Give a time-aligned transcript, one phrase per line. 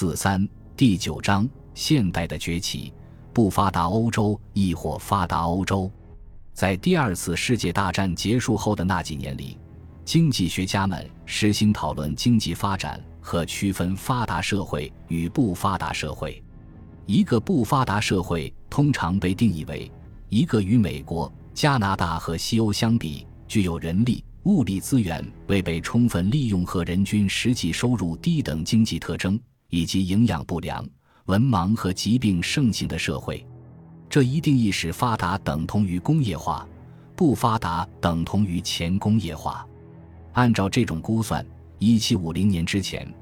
[0.00, 0.48] 四三
[0.78, 2.90] 第九章：现代的崛起，
[3.34, 5.92] 不发达欧洲亦或发达欧洲。
[6.54, 9.58] 在第二次世界大战结束后的那几年里，
[10.02, 16.42] 经济学家们实行讨论经济发展和区分发达社会与不发达社会。
[17.04, 19.92] 一个不发达社会通常被定义为
[20.30, 24.24] 一个与美国、加拿大和西欧相比，具有人力。
[24.44, 29.38] 物力资源未被充分利用和人均实际收入低等经济特征，
[29.70, 30.86] 以及营养不良、
[31.26, 33.44] 文盲和疾病盛行的社会，
[34.08, 36.68] 这一定义使发达等同于工业化，
[37.16, 39.66] 不发达等同于前工业化。
[40.32, 41.44] 按照这种估算，
[41.78, 43.12] 一七五零年之前，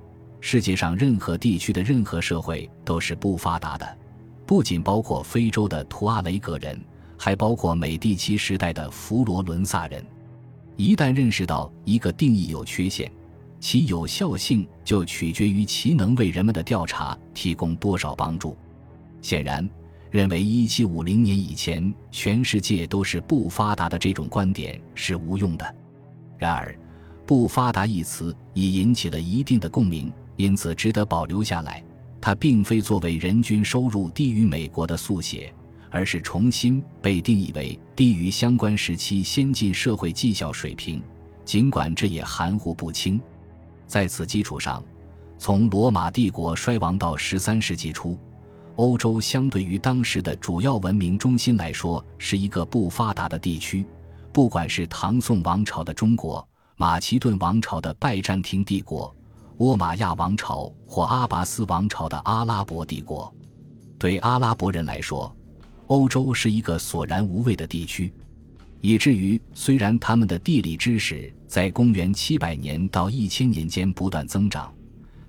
[0.41, 3.99] 世界上任何地区的任何社会都是不发达的，
[4.47, 6.79] 不仅包括非洲的图阿雷格人，
[7.19, 10.05] 还包括美第奇时代的佛罗伦萨人。
[10.77, 13.11] 一旦认识到一个定义有缺陷，
[13.61, 18.57] 其有效性就取决于其能为人们的调查提供多少帮助。
[19.21, 19.69] 显然，
[20.11, 25.75] 认为1750年以前全世界都是不发达的这种观点是无用的。
[26.39, 26.79] 然而
[27.27, 31.83] ，“不发达”一词已引起了一定的共鸣，因此值得保留下来。
[32.21, 35.53] 它并非作为人均收入低于美国的速写。
[35.91, 41.03] 而是重新被定义为低于相关时期先进社会绩效水平，
[41.47, 43.19] 尽管这也含糊不清。
[43.89, 44.85] 在此基础上，
[45.39, 48.17] 从罗马帝国衰亡到十三世纪初，
[48.77, 53.85] 欧洲相对于当时的主要文明中心来说是一个不发达的地区。
[54.31, 59.13] 不管是唐宋王朝的中国、马其顿王朝的拜占庭帝国、
[59.57, 63.35] 倭马亚王朝或阿拔斯王朝的阿拉伯帝国，
[63.99, 65.35] 对阿拉伯人来说。
[65.87, 68.13] 欧洲是一个索然无味的地区，
[68.83, 74.73] 以至于虽然他们的地理知识在公元七百年到一千年间不断增长，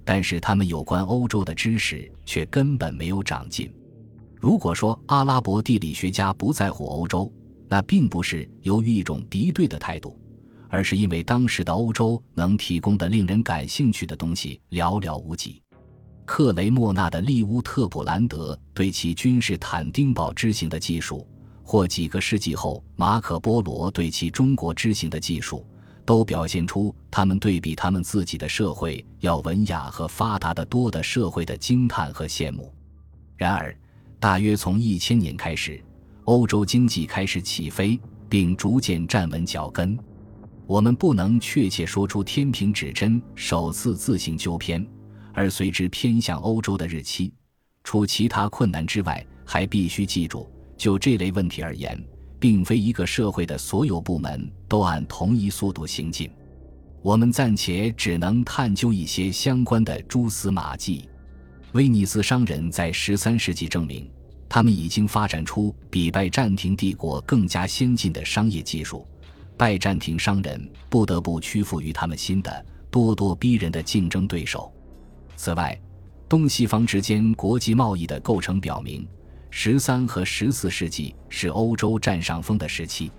[0.04, 3.74] 但是他们有关欧洲的知识却根本没有长进。
[4.36, 7.32] 如果说阿拉伯地理学家不在乎欧洲，
[7.70, 10.20] 那并不是由于一种敌对的态度，
[10.68, 15.62] 而是因为当时的欧洲能提供的令人感兴趣的东西寥寥无几。
[16.26, 21.26] 克雷莫纳的利乌特普兰德对其君士坦丁堡之行的技术，
[21.64, 25.66] 或几个世纪后马可波罗对其中国之行的技术，
[26.10, 32.74] 都表现出他们对比他们自己的社会要文雅和发达的多的社会的惊叹和羡慕。
[33.38, 33.78] 然而，
[34.20, 35.80] 大约从一千年开始，
[36.24, 39.96] 欧洲经济开始起飞，并逐渐站稳脚跟。
[40.66, 44.84] 我们不能确切说出天平指针首次自行纠偏。
[45.32, 47.32] 而随之偏向欧洲的日期，
[47.84, 52.04] 除其他困难之外，还必须记住，就这类问题而言，
[52.40, 56.30] 并非一个社会的所有部门都按同一速度行进。
[57.02, 61.08] 我们暂且只能探究一些相关的蛛丝马迹。
[61.74, 64.10] 威尼斯商人在十三世纪证明，
[64.50, 69.06] 他们已经发展出比拜占庭帝国更加先进的商业技术。
[69.56, 74.74] 拜占庭商人不得不屈服于他们新的、咄咄逼人的竞争对手。
[75.36, 75.80] 此外，
[76.28, 79.08] 东西方之间国际贸易的构成表明，
[79.50, 83.12] 十三和十四世纪是欧洲占上风的时期。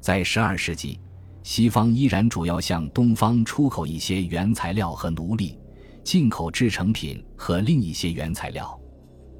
[0.00, 1.00] 在十二世纪，
[1.42, 5.58] 西方依然主要向东方出口一些原材料和奴隶，
[6.02, 8.78] 进口制成品和另一些原材料。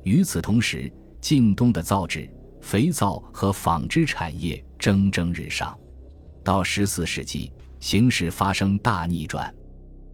[0.02, 2.28] 与此同时，近东的造纸、
[2.60, 5.78] 肥皂和纺织产业蒸蒸日上。
[6.42, 9.54] 到十四世纪，形势发生大逆转。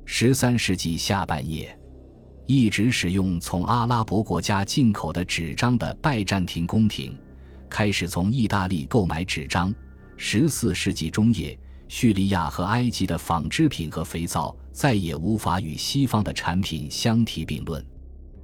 [0.04, 1.76] 十三世纪下半叶。
[2.52, 7.16] 一直使用从阿拉伯国家进口的纸张的拜占庭宫廷，
[7.68, 9.72] 开始从意大利购买纸张。
[10.16, 11.56] 十四世纪中叶，
[11.86, 17.86] 叙利亚和埃及的纺织品和肥皂再也无法与西方的产品相提并论。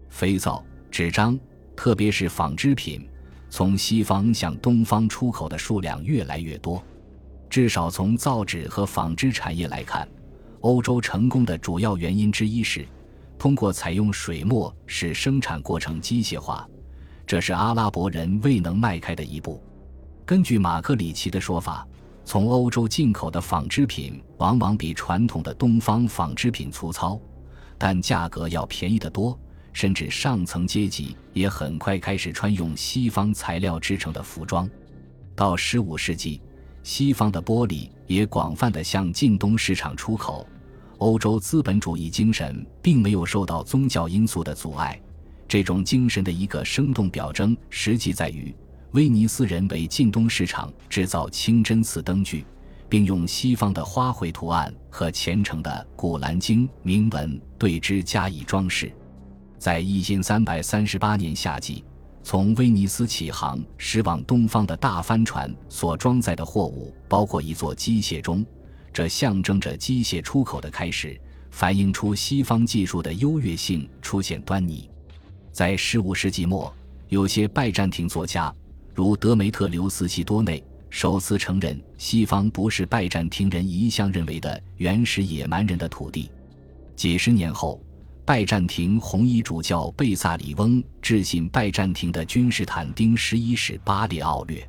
[0.08, 1.36] 肥皂、纸张，
[1.74, 3.04] 特别是纺织品，
[3.50, 6.80] 从西方向东方出口的数量越来越多。
[7.50, 10.08] 至少从造纸和纺织产业来看，
[10.60, 12.86] 欧洲成功的主要原因之一是。
[13.46, 16.68] 通过采用水墨使生产过程机械化，
[17.24, 19.62] 这是阿拉伯人未能迈开的一步。
[20.24, 21.86] 根据马克里奇的说法，
[22.24, 27.20] 从欧洲进口的纺织品往往比传统的东方纺织品粗糙，
[27.78, 29.38] 但价格要便宜得多。
[29.72, 34.68] 甚至上层阶级也很快开始穿用西方材料制成的服装。
[35.36, 36.42] 到15世纪，
[36.82, 40.44] 西方的玻璃也广泛地向近东市场出口。
[40.98, 44.98] 欧洲资本主义精神并没有受到宗教因素的阻碍，
[45.46, 48.54] 这种精神的一个生动表征，实际在于
[48.92, 52.46] 威尼斯人为近东市场制造清真寺灯具，
[52.88, 58.90] 并用西方的花卉图案和虔诚的《古兰经》铭文对之加以装饰。
[59.58, 61.84] 在一千三百三十八年夏季，
[62.22, 68.44] 从威尼斯起航驶往东方的大帆船所装载的货物包括一座机械钟，
[68.96, 71.20] 这象征着机械出口的开始，
[71.50, 74.88] 反映出西方技术的优越性出现端倪。
[75.52, 76.74] 在十五世纪末，
[77.10, 78.50] 有些拜占庭作家，
[78.94, 86.30] 如德梅特留斯·西多内，首次承认西方不是拜占庭人一向认为的原始野蛮人的土地。
[86.94, 87.78] 几十年后。
[88.24, 94.68] 拜占庭红衣主教贝萨里翁致信拜占庭的君士坦丁十一世巴列奥略，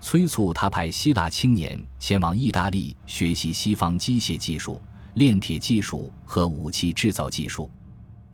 [0.00, 4.80] 催促他派希腊青年前往意大利学习西方机械技术、
[5.14, 7.70] 炼铁技术和武器制造技术。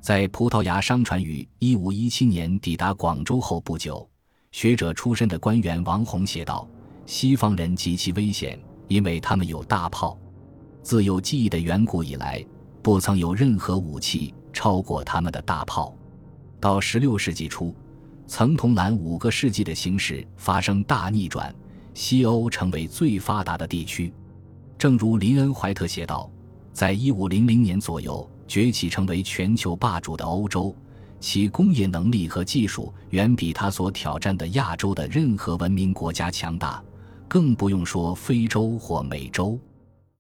[0.01, 4.09] 在葡萄牙商船于一五一七年抵达广州后不久，
[4.53, 6.69] 学者出身的官员王洪写道
[7.05, 10.17] ：“西方人极其危险，因为他们有大炮。
[10.83, 12.45] 自有记忆的远古以来，
[12.83, 15.95] 不曾有任何武器。”超过他们的大炮。
[16.59, 17.75] 到十六世纪初，
[18.27, 21.55] 曾同兰五个世纪的形势发生大逆转，
[21.95, 24.13] 西欧成为最发达的地区。
[24.77, 26.31] 正如林恩·怀特写道，
[26.73, 30.75] 在一五零零年左右崛起成为全球霸主的欧洲，
[31.21, 36.83] 其工业能力和技术远比他所挑战的亚洲的任何文明国家强大，
[37.27, 39.59] 更不用说非洲或美洲。